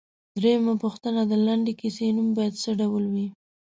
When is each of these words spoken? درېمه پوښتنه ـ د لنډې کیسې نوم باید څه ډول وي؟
درېمه 0.37 0.73
پوښتنه 0.83 1.21
ـ 1.25 1.29
د 1.31 1.33
لنډې 1.47 1.73
کیسې 1.81 2.07
نوم 2.15 2.29
باید 2.37 2.53
څه 2.63 2.71
ډول 2.79 3.03
وي؟ 3.13 3.27